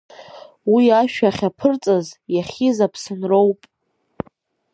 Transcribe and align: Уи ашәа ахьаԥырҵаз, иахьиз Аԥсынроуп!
Уи 0.73 0.85
ашәа 0.99 1.29
ахьаԥырҵаз, 1.31 2.07
иахьиз 2.33 2.77
Аԥсынроуп! 2.85 3.61